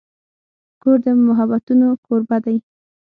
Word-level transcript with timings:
کور 0.81 0.97
د 1.03 1.05
محبتونو 1.27 1.87
کوربه 2.05 2.37
دی. 2.45 2.57